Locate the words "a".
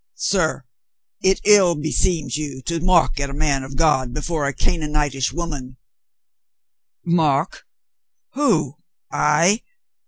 3.29-3.35, 4.47-4.51